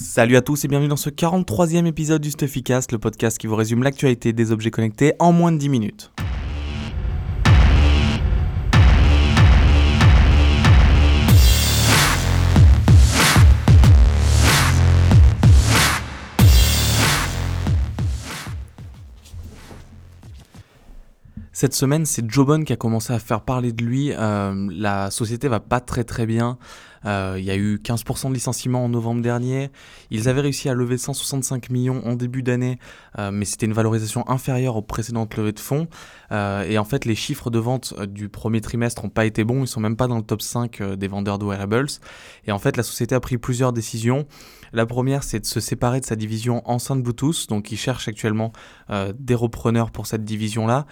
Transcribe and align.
Salut 0.00 0.36
à 0.36 0.42
tous 0.42 0.64
et 0.64 0.68
bienvenue 0.68 0.86
dans 0.86 0.94
ce 0.94 1.10
43e 1.10 1.84
épisode 1.84 2.22
du 2.22 2.30
Stuffycast, 2.30 2.92
le 2.92 3.00
podcast 3.00 3.36
qui 3.36 3.48
vous 3.48 3.56
résume 3.56 3.82
l'actualité 3.82 4.32
des 4.32 4.52
objets 4.52 4.70
connectés 4.70 5.14
en 5.18 5.32
moins 5.32 5.50
de 5.50 5.58
10 5.58 5.68
minutes. 5.68 6.12
Cette 21.60 21.74
semaine, 21.74 22.06
c'est 22.06 22.30
Jobon 22.30 22.62
qui 22.62 22.72
a 22.72 22.76
commencé 22.76 23.12
à 23.12 23.18
faire 23.18 23.40
parler 23.40 23.72
de 23.72 23.84
lui. 23.84 24.12
Euh, 24.12 24.68
la 24.70 25.10
société 25.10 25.48
va 25.48 25.58
pas 25.58 25.80
très 25.80 26.04
très 26.04 26.24
bien. 26.24 26.56
Euh, 27.04 27.36
il 27.38 27.44
y 27.44 27.50
a 27.50 27.56
eu 27.56 27.76
15% 27.76 28.28
de 28.28 28.34
licenciements 28.34 28.84
en 28.84 28.88
novembre 28.88 29.22
dernier. 29.22 29.70
Ils 30.10 30.28
avaient 30.28 30.40
réussi 30.40 30.68
à 30.68 30.74
lever 30.74 30.98
165 30.98 31.70
millions 31.70 32.02
en 32.06 32.14
début 32.14 32.42
d'année, 32.42 32.78
euh, 33.18 33.30
mais 33.30 33.44
c'était 33.44 33.66
une 33.66 33.72
valorisation 33.72 34.28
inférieure 34.28 34.76
aux 34.76 34.82
précédentes 34.82 35.36
levées 35.36 35.52
de 35.52 35.60
fonds. 35.60 35.88
et 36.30 36.78
en 36.78 36.84
fait, 36.84 37.04
les 37.04 37.14
chiffres 37.14 37.50
de 37.50 37.58
vente 37.58 37.94
du 38.06 38.28
premier 38.28 38.60
trimestre 38.60 39.02
n'ont 39.02 39.08
pas 39.08 39.24
été 39.24 39.44
bons. 39.44 39.62
Ils 39.62 39.68
sont 39.68 39.80
même 39.80 39.96
pas 39.96 40.06
dans 40.06 40.16
le 40.16 40.22
top 40.22 40.42
5 40.42 40.82
des 40.82 41.08
vendeurs 41.08 41.38
de 41.38 41.44
wearables. 41.44 41.88
Et 42.46 42.52
en 42.52 42.58
fait, 42.58 42.76
la 42.76 42.82
société 42.82 43.14
a 43.14 43.20
pris 43.20 43.38
plusieurs 43.38 43.72
décisions. 43.72 44.26
La 44.72 44.86
première, 44.86 45.22
c'est 45.22 45.40
de 45.40 45.46
se 45.46 45.60
séparer 45.60 46.00
de 46.00 46.04
sa 46.04 46.16
division 46.16 46.62
enceinte 46.68 47.02
Bluetooth, 47.02 47.48
donc 47.48 47.72
ils 47.72 47.76
cherchent 47.76 48.08
actuellement 48.08 48.52
euh, 48.90 49.12
des 49.18 49.34
repreneurs 49.34 49.90
pour 49.90 50.06
cette 50.06 50.24
division-là. 50.24 50.86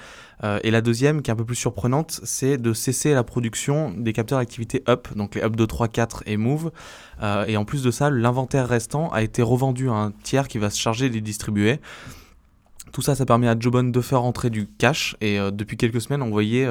Euh, 0.45 0.59
et 0.63 0.71
la 0.71 0.81
deuxième, 0.81 1.23
qui 1.23 1.31
est 1.31 1.35
un 1.35 1.37
peu 1.37 1.45
plus 1.45 1.57
surprenante, 1.57 2.21
c'est 2.25 2.59
de 2.59 2.73
cesser 2.73 3.15
la 3.15 3.25
production 3.25 3.91
des 3.91 4.13
capteurs 4.13 4.39
d'activité 4.39 4.83
Up, 4.89 5.09
donc 5.15 5.35
les 5.35 5.43
Up 5.43 5.57
2, 5.57 5.67
3, 5.67 5.89
4 5.89 6.06
et 6.27 6.37
Move. 6.37 6.71
Euh, 7.23 7.45
et 7.47 7.57
en 7.57 7.65
plus 7.65 7.83
de 7.83 7.91
ça, 7.91 8.11
l'inventaire 8.11 8.69
restant 8.69 9.11
a 9.11 9.23
été 9.23 9.43
revendu 9.43 9.89
à 9.89 9.95
un 9.95 10.11
tiers 10.11 10.49
qui 10.49 10.59
va 10.59 10.71
se 10.71 10.79
charger 10.79 11.09
de 11.09 11.15
les 11.15 11.21
distribuer. 11.21 11.81
Tout 12.93 13.03
ça, 13.03 13.15
ça 13.15 13.27
permet 13.27 13.49
à 13.49 13.59
Jobon 13.59 13.85
de 13.85 14.01
faire 14.01 14.23
entrer 14.23 14.49
du 14.49 14.67
cash. 14.67 15.17
Et 15.21 15.39
depuis 15.53 15.77
quelques 15.77 16.01
semaines, 16.01 16.23
on 16.23 16.31
voyait 16.31 16.67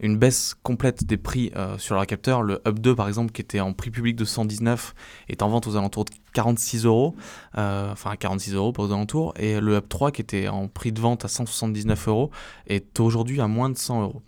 une 0.00 0.18
baisse 0.18 0.54
complète 0.62 1.04
des 1.04 1.16
prix 1.16 1.52
sur 1.78 1.94
leur 1.94 2.06
capteur. 2.06 2.42
Le 2.42 2.60
Up 2.66 2.80
2, 2.80 2.94
par 2.94 3.08
exemple, 3.08 3.32
qui 3.32 3.40
était 3.40 3.60
en 3.60 3.72
prix 3.72 3.90
public 3.90 4.16
de 4.16 4.24
119, 4.24 4.94
est 5.28 5.42
en 5.42 5.48
vente 5.48 5.66
aux 5.66 5.76
alentours 5.76 6.04
de 6.04 6.10
46 6.34 6.84
euros, 6.84 7.14
euh, 7.56 7.90
enfin 7.92 8.14
46 8.16 8.54
euros 8.54 8.72
pour 8.72 8.84
aux 8.84 8.92
alentours, 8.92 9.32
et 9.38 9.60
le 9.60 9.76
Up 9.76 9.88
3 9.88 10.10
qui 10.10 10.20
était 10.20 10.48
en 10.48 10.68
prix 10.68 10.92
de 10.92 11.00
vente 11.00 11.24
à 11.24 11.28
179 11.28 12.08
euros 12.08 12.30
est 12.66 13.00
aujourd'hui 13.00 13.40
à 13.40 13.46
moins 13.48 13.70
de 13.70 13.78
100 13.78 14.02
euros. 14.02 14.22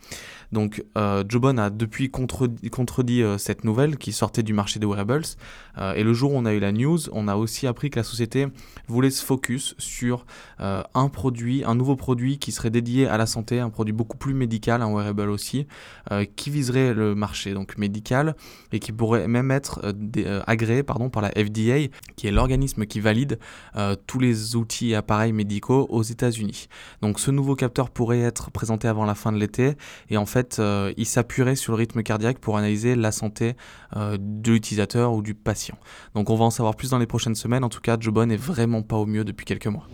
Donc 0.56 0.82
euh, 0.96 1.22
Jobon 1.28 1.58
a 1.58 1.68
depuis 1.68 2.10
contredit, 2.10 3.22
euh, 3.22 3.36
cette 3.36 3.64
nouvelle 3.64 3.98
qui 3.98 4.12
sortait 4.12 4.42
du 4.42 4.54
marché 4.54 4.78
des 4.78 4.86
wearables. 4.86 5.20
Euh, 5.76 5.92
et 5.92 6.02
le 6.02 6.14
jour 6.14 6.32
où 6.32 6.36
on 6.38 6.46
a 6.46 6.54
eu 6.54 6.60
la 6.60 6.72
news, 6.72 6.98
on 7.12 7.28
a 7.28 7.36
aussi 7.36 7.66
appris 7.66 7.90
que 7.90 7.98
la 7.98 8.02
société 8.02 8.46
voulait 8.88 9.10
se 9.10 9.22
focus 9.22 9.74
sur 9.76 10.24
un 10.58 11.08
produit, 11.10 11.62
un 11.64 11.74
nouveau 11.74 11.96
produit 11.96 12.38
qui 12.38 12.52
serait 12.52 12.70
dédié 12.70 13.06
à 13.06 13.18
la 13.18 13.26
santé, 13.26 13.60
un 13.60 13.68
produit 13.68 13.92
beaucoup 13.92 14.16
plus 14.16 14.32
médical, 14.32 14.80
un 14.80 14.90
wearable 14.90 15.28
aussi, 15.28 15.66
qui 16.36 16.48
viserait 16.48 16.94
le 16.94 17.14
marché 17.14 17.52
donc 17.52 17.76
médical 17.76 18.36
et 18.72 18.78
qui 18.78 18.92
pourrait 18.92 19.28
même 19.28 19.50
être 19.50 19.80
agréé 20.46 20.82
pardon, 20.82 21.10
par 21.10 21.20
la 21.20 21.30
FDA, 21.30 21.88
qui 22.16 22.26
est 22.26 22.30
l'organisme 22.30 22.86
qui 22.86 23.00
valide 23.00 23.38
tous 24.06 24.18
les 24.18 24.56
outils 24.56 24.90
et 24.90 24.94
appareils 24.94 25.32
médicaux 25.32 25.86
aux 25.90 26.02
États-Unis. 26.02 26.68
Donc 27.02 27.20
ce 27.20 27.30
nouveau 27.30 27.54
capteur 27.56 27.90
pourrait 27.90 28.20
être 28.20 28.50
présenté 28.50 28.88
avant 28.88 29.04
la 29.04 29.14
fin 29.14 29.32
de 29.32 29.38
l'été 29.38 29.74
et 30.08 30.16
en 30.16 30.26
fait 30.26 30.45
euh, 30.58 30.92
il 30.96 31.06
s'appuierait 31.06 31.56
sur 31.56 31.72
le 31.72 31.78
rythme 31.78 32.02
cardiaque 32.02 32.38
pour 32.38 32.56
analyser 32.56 32.94
la 32.94 33.12
santé 33.12 33.56
euh, 33.96 34.16
de 34.20 34.52
l'utilisateur 34.52 35.12
ou 35.12 35.22
du 35.22 35.34
patient. 35.34 35.76
Donc 36.14 36.30
on 36.30 36.36
va 36.36 36.44
en 36.44 36.50
savoir 36.50 36.74
plus 36.74 36.90
dans 36.90 36.98
les 36.98 37.06
prochaines 37.06 37.34
semaines. 37.34 37.64
En 37.64 37.68
tout 37.68 37.80
cas, 37.80 37.96
Jobon 37.98 38.30
est 38.30 38.36
vraiment 38.36 38.82
pas 38.82 38.96
au 38.96 39.06
mieux 39.06 39.24
depuis 39.24 39.44
quelques 39.44 39.66
mois. 39.66 39.86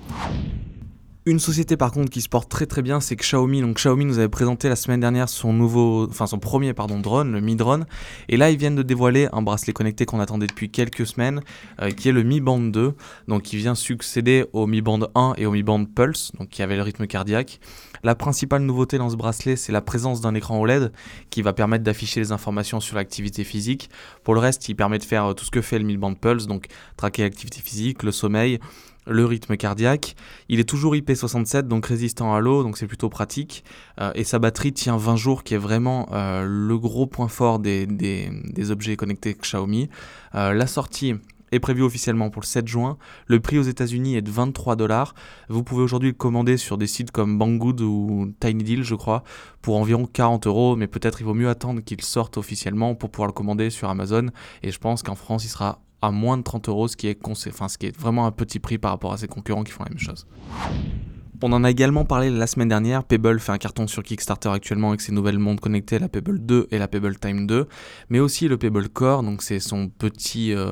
Une 1.25 1.39
société 1.39 1.77
par 1.77 1.93
contre 1.93 2.11
qui 2.11 2.21
se 2.21 2.29
porte 2.29 2.49
très 2.49 2.67
très 2.67 2.83
bien, 2.83 2.99
c'est 2.99 3.15
Xiaomi. 3.15 3.61
Donc 3.61 3.77
Xiaomi 3.77 4.05
nous 4.05 4.19
avait 4.19 4.29
présenté 4.29 4.69
la 4.69 4.75
semaine 4.75 4.99
dernière 4.99 5.29
son 5.29 5.53
nouveau, 5.53 6.09
enfin 6.11 6.27
son 6.27 6.41
premier 6.41 6.75
pardon 6.75 6.99
drone, 6.99 7.31
le 7.31 7.41
Mi 7.41 7.55
Drone, 7.55 7.87
et 8.29 8.37
là 8.37 8.51
ils 8.51 8.57
viennent 8.57 8.75
de 8.75 8.83
dévoiler 8.83 9.29
un 9.33 9.41
bracelet 9.41 9.73
connecté 9.73 10.05
qu'on 10.05 10.19
attendait 10.19 10.49
depuis 10.49 10.69
quelques 10.69 11.07
semaines, 11.07 11.41
euh, 11.81 11.93
qui 11.93 12.09
est 12.09 12.13
le 12.13 12.25
Mi 12.25 12.41
Band 12.41 12.59
2, 12.59 12.95
donc 13.29 13.43
qui 13.43 13.57
vient 13.57 13.77
succéder 13.77 14.47
au 14.53 14.67
Mi 14.67 14.81
Band 14.81 14.99
1 15.15 15.35
et 15.37 15.47
au 15.47 15.53
Mi 15.53 15.63
Band 15.63 15.85
Pulse, 15.85 16.33
donc 16.41 16.49
qui 16.49 16.61
avait 16.61 16.75
le 16.75 16.83
rythme 16.83 17.07
cardiaque. 17.07 17.61
La 18.03 18.17
principale 18.17 18.63
nouveauté 18.63 18.99
dans 18.99 19.09
ce 19.09 19.15
bracelet, 19.15 19.55
c'est 19.55 19.71
la 19.71 19.81
présence 19.81 20.23
d'un 20.23 20.35
écran 20.35 20.59
OLED 20.61 20.91
qui 21.31 21.43
va 21.43 21.53
permettre 21.53 21.85
d'afficher 21.85 22.19
les 22.19 22.33
informations 22.33 22.81
sur 22.81 22.97
l'activité 22.97 23.45
physique. 23.45 23.91
Pour 24.25 24.35
le 24.35 24.41
reste, 24.41 24.69
il 24.69 24.75
permet 24.75 24.99
de 24.99 25.05
faire 25.05 25.27
euh, 25.27 25.35
tout 25.35 25.45
ce 25.45 25.53
que 25.53 25.61
fait 25.61 25.79
le 25.79 25.85
Mi 25.85 25.97
Band 25.97 26.15
Pulse, 26.15 26.49
donc 26.49 26.67
traquer 26.97 27.23
l'activité 27.23 27.61
physique, 27.61 28.03
le 28.03 28.11
sommeil 28.11 28.59
le 29.07 29.25
rythme 29.25 29.57
cardiaque. 29.57 30.15
Il 30.49 30.61
est 30.61 30.69
toujours 30.69 30.95
IP67, 30.95 31.63
donc 31.63 31.87
résistant 31.87 32.35
à 32.35 32.41
l'eau, 32.41 32.63
donc 32.63 32.79
c'est 32.79 32.87
plutôt 32.87 33.09
pratique. 33.09 33.65
Euh, 34.01 34.13
et 34.15 34.25
sa 34.25 34.39
batterie 34.39 34.73
tient 34.73 34.97
20 34.97 35.17
jours, 35.17 35.45
qui 35.45 35.55
est 35.55 35.59
vraiment 35.59 36.09
euh, 36.13 36.45
le 36.47 36.79
gros 36.79 37.07
point 37.07 37.29
fort 37.29 37.59
des, 37.59 37.89
objets 38.71 38.97
connectés 38.97 39.35
Xiaomi. 39.35 39.89
Euh, 40.35 40.53
la 40.53 40.67
sortie 40.67 41.15
est 41.51 41.61
prévue 41.61 41.83
officiellement 41.83 42.31
pour 42.31 42.41
le 42.41 42.47
7 42.47 42.67
juin. 42.67 42.97
Le 43.27 43.39
prix 43.39 43.59
aux 43.59 43.63
États-Unis 43.63 44.17
est 44.17 44.23
de 44.23 44.31
23 44.31 44.75
dollars. 44.75 45.15
Vous 45.49 45.63
pouvez 45.63 45.83
aujourd'hui 45.83 46.11
le 46.11 46.17
commander 46.17 46.57
sur 46.57 46.79
des 46.79 46.87
sites 46.87 47.11
comme 47.11 47.39
Banggood 47.39 47.81
ou 47.83 48.33
Tiny 48.41 48.65
Deal, 48.65 48.83
je 48.85 48.95
crois, 48.95 49.23
pour 49.61 49.77
environ 49.77 50.07
40 50.07 50.47
euros. 50.47 50.77
Mais 50.77 50.87
peut-être 50.87 51.21
il 51.21 51.25
vaut 51.25 51.35
mieux 51.35 51.51
attendre 51.51 51.83
qu'il 51.83 52.01
sorte 52.01 52.39
officiellement 52.39 52.95
pour 52.95 53.11
pouvoir 53.11 53.27
le 53.27 53.35
commander 53.35 53.69
sur 53.69 53.91
Amazon. 53.91 54.29
Et 54.63 54.73
je 54.73 54.79
pense 54.79 55.03
qu'en 55.03 55.15
France, 55.15 55.45
il 55.45 55.49
sera 55.49 55.83
à 56.03 56.11
moins 56.11 56.37
de 56.37 56.43
30 56.43 56.69
euros, 56.69 56.89
ce 56.89 56.97
qui, 56.97 57.07
est 57.07 57.19
enfin, 57.27 57.69
ce 57.69 57.79
qui 57.79 57.87
est 57.87 57.97
vraiment 57.97 58.27
un 58.27 58.33
petit 58.33 58.59
prix 58.59 58.79
par 58.79 58.91
rapport 58.91 59.13
à 59.13 59.17
ses 59.17 59.29
concurrents 59.29 59.65
qui 59.65 59.73
font 59.73 59.85
la 59.85 59.91
même 59.91 59.99
chose. 59.99 60.27
On 61.45 61.53
en 61.53 61.65
a 61.65 61.71
également 61.71 62.05
parlé 62.05 62.31
la 62.31 62.47
semaine 62.47 62.69
dernière. 62.69 63.03
Pebble 63.03 63.41
fait 63.41 63.51
un 63.51 63.59
carton 63.59 63.89
sur 63.89 64.05
Kickstarter 64.05 64.49
actuellement 64.51 64.91
avec 64.91 65.01
ses 65.01 65.11
nouvelles 65.11 65.41
montres 65.41 65.61
connectées, 65.61 65.99
la 65.99 66.09
Pebble 66.09 66.39
2 66.39 66.69
et 66.71 66.79
la 66.79 66.87
Pebble 66.87 67.19
Time 67.19 67.49
2, 67.49 67.67
mais 68.11 68.21
aussi 68.21 68.47
le 68.47 68.59
Pebble 68.59 68.89
Core, 68.89 69.25
donc 69.25 69.43
c'est 69.43 69.59
son 69.59 69.89
petit 69.89 70.55
euh, 70.55 70.71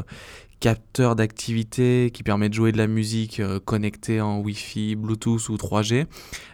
capteur 0.60 1.16
d'activité 1.16 2.10
qui 2.12 2.22
permet 2.22 2.50
de 2.50 2.54
jouer 2.54 2.70
de 2.70 2.76
la 2.76 2.86
musique 2.86 3.40
euh, 3.40 3.58
connectée 3.58 4.20
en 4.20 4.40
Wi-Fi, 4.40 4.94
Bluetooth 4.94 5.48
ou 5.48 5.56
3G. 5.56 6.06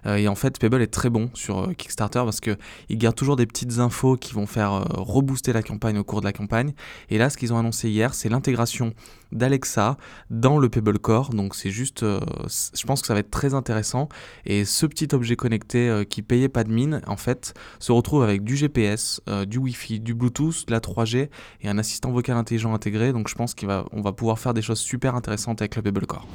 Euh, 0.07 0.17
et 0.17 0.29
en 0.29 0.37
fait, 0.37 0.61
Pebble 0.61 0.81
est 0.81 0.87
très 0.87 1.11
bon 1.11 1.29
sur 1.35 1.59
euh, 1.59 1.73
Kickstarter 1.73 2.21
parce 2.21 2.41
qu'il 2.41 2.57
garde 2.93 3.17
toujours 3.17 3.35
des 3.35 3.47
petites 3.47 3.81
infos 3.81 4.17
qui 4.17 4.33
vont 4.33 4.47
faire 4.47 4.85
rebooster 4.95 5.53
la 5.53 5.63
campagne 5.63 5.99
au 5.99 6.05
cours 6.05 6.21
de 6.21 6.27
la 6.27 6.33
campagne. 6.33 6.73
Et 7.11 7.19
là, 7.19 7.31
ce 7.31 7.37
qu'ils 7.37 7.53
ont 7.53 7.59
annoncé 7.59 7.91
hier, 7.91 8.15
c'est 8.15 8.29
l'intégration 8.29 8.95
d'Alexa 9.33 9.97
dans 10.31 10.59
le 10.59 10.69
Pebble 10.69 11.01
Core. 11.01 11.31
Donc 11.31 11.57
c'est 11.57 11.71
juste, 11.71 12.05
je 12.05 12.87
pense 12.87 13.01
que 13.01 13.09
ça 13.09 13.15
va 13.15 13.21
être 13.21 13.31
très 13.31 13.55
intéressant. 13.55 14.09
Et 14.45 14.65
ce 14.65 14.87
petit 14.87 15.09
objet 15.13 15.35
connecté 15.35 16.05
qui 16.09 16.23
payait 16.23 16.49
pas 16.49 16.63
de 16.63 16.73
mine, 16.73 17.01
en 17.09 17.17
fait, 17.17 17.55
se 17.81 17.91
retrouve 17.91 18.23
avec 18.23 18.45
du 18.45 18.57
GPS, 18.57 19.21
du 19.49 19.59
Wi-Fi, 19.59 19.99
du 19.99 20.15
Bluetooth, 20.15 20.67
de 20.67 20.73
la 20.73 20.79
3G 20.79 21.29
et 21.63 21.69
un 21.69 21.79
assistant 21.79 22.13
vocal 22.13 22.37
intelligent 22.37 22.73
intégré. 22.73 23.13
Donc 23.13 23.29
je 23.29 23.35
pense 23.35 23.55
qu'il 23.55 23.67
va 23.67 23.85
on 23.97 24.03
va 24.03 24.13
pouvoir 24.13 24.39
faire 24.39 24.55
des 24.55 24.63
choses 24.63 24.79
super 24.79 25.15
intéressantes 25.15 25.63
avec 25.63 25.75
le 25.77 25.83
Pebblecore. 25.83 26.27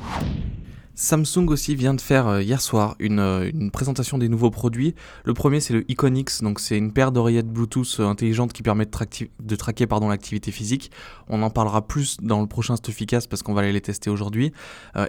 Samsung 0.95 1.47
aussi 1.47 1.73
vient 1.73 1.93
de 1.93 2.01
faire 2.01 2.27
euh, 2.27 2.43
hier 2.43 2.61
soir 2.61 2.95
euh, 3.01 3.49
une, 3.53 3.71
présentation 3.71 4.17
des 4.17 4.27
nouveaux 4.27 4.51
produits. 4.51 4.93
Le 5.23 5.33
premier 5.33 5.59
c'est 5.59 5.73
le 5.73 5.89
Iconix, 5.89 6.41
donc 6.41 6.59
c'est 6.59 6.77
une 6.77 6.91
paire 6.91 7.11
d'oreillettes 7.11 7.47
Bluetooth 7.47 7.97
euh, 7.99 8.07
intelligentes 8.07 8.51
qui 8.51 8.61
permet 8.61 8.85
de, 8.85 9.55
traquer 9.55 9.87
l'activité 9.89 10.51
physique. 10.51 10.91
On 11.29 11.43
en 11.43 11.49
parlera 11.49 11.87
plus 11.87 12.17
dans 12.21 12.41
le 12.41 12.47
prochain 12.47 12.75
Stuffycast 12.75 13.29
parce 13.29 13.41
qu'on 13.41 13.53
va 13.53 13.61
aller 13.61 13.71
les 13.71 13.81
tester 13.81 14.09
aujourd'hui. 14.09 14.51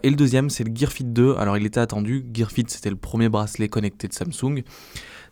et 0.02 0.10
le 0.10 0.16
deuxième 0.16 0.50
c'est 0.50 0.64
le 0.64 0.72
Gear 0.74 0.92
Fit 0.92 1.04
2. 1.04 1.36
Alors 1.36 1.56
il 1.56 1.66
était 1.66 1.80
attendu, 1.80 2.24
Gear 2.32 2.50
Fit 2.50 2.64
c'était 2.68 2.90
le 2.90 2.96
premier 2.96 3.28
bracelet 3.28 3.68
connecté 3.68 4.08
de 4.08 4.12
Samsung. 4.12 4.62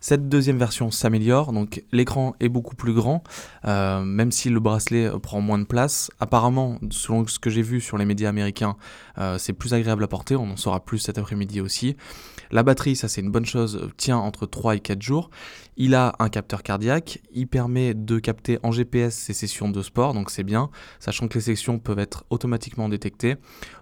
Cette 0.03 0.27
deuxième 0.27 0.57
version 0.57 0.89
s'améliore, 0.89 1.53
donc 1.53 1.83
l'écran 1.91 2.33
est 2.39 2.49
beaucoup 2.49 2.75
plus 2.75 2.93
grand, 2.93 3.23
euh, 3.65 4.01
même 4.01 4.31
si 4.31 4.49
le 4.49 4.59
bracelet 4.59 5.11
prend 5.21 5.41
moins 5.41 5.59
de 5.59 5.63
place. 5.63 6.09
Apparemment, 6.19 6.79
selon 6.89 7.27
ce 7.27 7.37
que 7.37 7.51
j'ai 7.51 7.61
vu 7.61 7.79
sur 7.79 7.99
les 7.99 8.05
médias 8.05 8.29
américains, 8.29 8.77
euh, 9.19 9.37
c'est 9.37 9.53
plus 9.53 9.75
agréable 9.75 10.03
à 10.03 10.07
porter, 10.07 10.35
on 10.35 10.49
en 10.49 10.57
saura 10.57 10.83
plus 10.83 10.97
cet 10.97 11.19
après-midi 11.19 11.61
aussi. 11.61 11.95
La 12.49 12.63
batterie, 12.63 12.95
ça 12.95 13.07
c'est 13.07 13.21
une 13.21 13.31
bonne 13.31 13.45
chose, 13.45 13.89
tient 13.95 14.17
entre 14.17 14.47
3 14.47 14.75
et 14.75 14.79
4 14.79 15.01
jours. 15.01 15.29
Il 15.77 15.95
a 15.95 16.15
un 16.19 16.29
capteur 16.29 16.63
cardiaque, 16.63 17.21
il 17.31 17.47
permet 17.47 17.93
de 17.93 18.19
capter 18.19 18.59
en 18.63 18.71
GPS 18.71 19.15
ses 19.15 19.33
sessions 19.33 19.69
de 19.69 19.81
sport, 19.81 20.13
donc 20.13 20.29
c'est 20.29 20.43
bien, 20.43 20.69
sachant 20.99 21.27
que 21.27 21.35
les 21.35 21.41
sections 21.41 21.79
peuvent 21.79 21.99
être 21.99 22.25
automatiquement 22.29 22.89
détectées. 22.89 23.35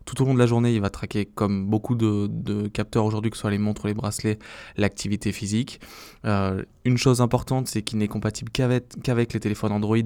Tout 0.06 0.22
au 0.22 0.26
long 0.26 0.34
de 0.34 0.40
la 0.40 0.46
journée, 0.46 0.74
il 0.74 0.82
va 0.82 0.90
traquer, 0.90 1.26
comme 1.26 1.68
beaucoup 1.68 1.96
de, 1.96 2.68
capteurs 2.68 3.06
aujourd'hui, 3.06 3.32
que 3.32 3.38
ce 3.38 3.42
soit 3.42 3.52
les 3.52 3.58
montres 3.58 3.86
ou 3.86 3.88
les 3.88 3.94
bracelets, 3.94 4.38
l'activité 4.78 5.32
physique. 5.32 5.80
Euh, 6.26 6.64
une 6.86 6.98
chose 6.98 7.22
importante, 7.22 7.68
c'est 7.68 7.82
qu'il 7.82 8.00
n'est 8.00 8.08
compatible 8.08 8.52
qu'avec 8.52 9.34
les 9.34 9.40
téléphones 9.40 9.72
Android 9.72 9.98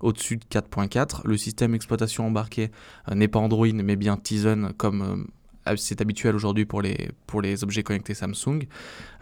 au-dessus 0.00 0.36
de 0.36 0.44
4.4. 0.44 1.20
Le 1.24 1.36
système 1.36 1.72
d'exploitation 1.72 2.26
embarqué 2.26 2.70
euh, 3.08 3.14
n'est 3.14 3.28
pas 3.28 3.38
Android, 3.38 3.72
mais 3.72 3.96
bien 3.96 4.16
Tizen, 4.16 4.72
comme 4.76 5.28
euh, 5.68 5.76
c'est 5.76 6.00
habituel 6.00 6.34
aujourd'hui 6.34 6.64
pour 6.64 6.82
les, 6.82 7.10
pour 7.26 7.42
les 7.42 7.62
objets 7.62 7.82
connectés 7.82 8.14
Samsung. 8.14 8.66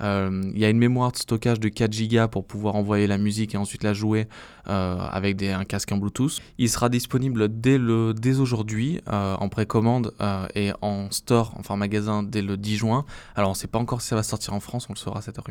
il 0.00 0.58
y 0.58 0.64
a 0.64 0.70
une 0.70 0.78
mémoire 0.78 1.10
de 1.12 1.16
stockage 1.16 1.58
de 1.58 1.68
4 1.68 2.08
Go 2.08 2.28
pour 2.28 2.46
pouvoir 2.46 2.76
envoyer 2.76 3.06
la 3.08 3.18
musique 3.18 3.54
et 3.54 3.58
ensuite 3.58 3.82
la 3.82 3.92
jouer 3.92 4.28
avec 4.64 5.42
un 5.42 5.64
casque 5.64 5.90
en 5.90 5.96
Bluetooth. 5.96 6.40
Il 6.58 6.70
sera 6.70 6.88
disponible 6.88 7.48
dès, 7.60 7.76
le, 7.76 8.14
dès 8.14 8.38
aujourd'hui 8.38 9.00
en 9.08 9.48
précommande 9.48 10.14
et 10.54 10.70
en 10.80 11.10
store, 11.10 11.54
enfin 11.58 11.74
en 11.74 11.78
magasin, 11.78 12.22
dès 12.22 12.40
le 12.40 12.56
10 12.56 12.76
juin. 12.76 13.04
Alors 13.34 13.50
on 13.50 13.54
ne 13.54 13.58
sait 13.58 13.66
pas 13.66 13.80
encore 13.80 14.00
si 14.00 14.08
ça 14.08 14.16
va 14.16 14.22
sortir 14.22 14.54
en 14.54 14.60
France, 14.60 14.86
on 14.88 14.92
le 14.92 14.98
saura 14.98 15.20
cette 15.20 15.38
heure. 15.38 15.44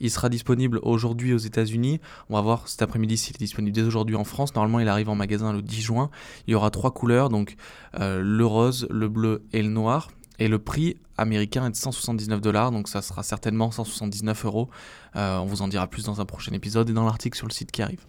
Il 0.00 0.10
sera 0.10 0.28
disponible 0.28 0.78
aujourd'hui 0.82 1.32
aux 1.32 1.38
États-Unis. 1.38 2.00
On 2.30 2.34
va 2.34 2.40
voir 2.40 2.68
cet 2.68 2.82
après-midi 2.82 3.16
s'il 3.16 3.34
est 3.36 3.38
disponible 3.38 3.74
dès 3.74 3.82
aujourd'hui 3.82 4.16
en 4.16 4.24
France. 4.24 4.54
Normalement, 4.54 4.80
il 4.80 4.88
arrive 4.88 5.08
en 5.08 5.14
magasin 5.14 5.52
le 5.52 5.62
10 5.62 5.80
juin. 5.80 6.10
Il 6.46 6.52
y 6.52 6.54
aura 6.54 6.70
trois 6.70 6.92
couleurs, 6.92 7.28
donc 7.28 7.56
euh, 7.98 8.20
le 8.22 8.46
rose, 8.46 8.86
le 8.90 9.08
bleu 9.08 9.42
et 9.52 9.62
le 9.62 9.68
noir. 9.68 10.08
Et 10.38 10.46
le 10.46 10.58
prix 10.58 10.96
américain 11.16 11.66
est 11.66 11.70
de 11.70 11.76
179 11.76 12.40
dollars, 12.40 12.70
donc 12.70 12.88
ça 12.88 13.02
sera 13.02 13.24
certainement 13.24 13.72
179 13.72 14.44
euros. 14.44 14.70
Euh, 15.16 15.38
on 15.38 15.46
vous 15.46 15.62
en 15.62 15.68
dira 15.68 15.88
plus 15.88 16.04
dans 16.04 16.20
un 16.20 16.24
prochain 16.24 16.52
épisode 16.52 16.88
et 16.90 16.92
dans 16.92 17.04
l'article 17.04 17.36
sur 17.36 17.48
le 17.48 17.52
site 17.52 17.72
qui 17.72 17.82
arrive. 17.82 18.06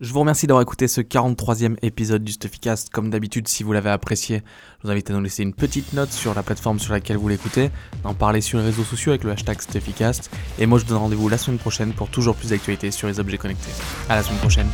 Je 0.00 0.12
vous 0.12 0.20
remercie 0.20 0.48
d'avoir 0.48 0.62
écouté 0.62 0.88
ce 0.88 1.00
43e 1.00 1.76
épisode 1.82 2.24
du 2.24 2.32
Stuffycast. 2.32 2.90
Comme 2.90 3.10
d'habitude, 3.10 3.46
si 3.46 3.62
vous 3.62 3.72
l'avez 3.72 3.90
apprécié, 3.90 4.42
je 4.80 4.86
vous 4.86 4.90
invite 4.90 5.08
à 5.10 5.12
nous 5.12 5.20
laisser 5.20 5.44
une 5.44 5.54
petite 5.54 5.92
note 5.92 6.10
sur 6.10 6.34
la 6.34 6.42
plateforme 6.42 6.80
sur 6.80 6.92
laquelle 6.92 7.16
vous 7.16 7.28
l'écoutez, 7.28 7.70
d'en 8.02 8.12
parler 8.12 8.40
sur 8.40 8.58
les 8.58 8.64
réseaux 8.64 8.82
sociaux 8.82 9.12
avec 9.12 9.22
le 9.22 9.30
hashtag 9.30 9.60
Stuffycast. 9.60 10.30
Et 10.58 10.66
moi, 10.66 10.78
je 10.78 10.84
vous 10.84 10.90
donne 10.90 10.98
rendez-vous 10.98 11.28
la 11.28 11.38
semaine 11.38 11.60
prochaine 11.60 11.92
pour 11.92 12.08
toujours 12.08 12.34
plus 12.34 12.50
d'actualités 12.50 12.90
sur 12.90 13.06
les 13.06 13.20
objets 13.20 13.38
connectés. 13.38 13.70
À 14.08 14.16
la 14.16 14.24
semaine 14.24 14.38
prochaine. 14.38 14.66